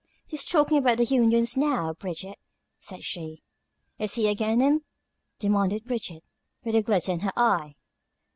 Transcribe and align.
"He's 0.25 0.45
talkin' 0.45 0.77
about 0.79 0.97
the 0.97 1.03
unions, 1.05 1.55
now, 1.55 1.93
Bridget," 1.93 2.39
said 2.79 3.03
she. 3.03 3.43
"Is 3.99 4.15
he 4.15 4.27
agin 4.27 4.59
'em?" 4.59 4.83
demanded 5.37 5.85
Bridget, 5.85 6.23
with 6.63 6.73
a 6.73 6.81
glitter 6.81 7.11
in 7.11 7.19
her 7.19 7.33
eye. 7.37 7.75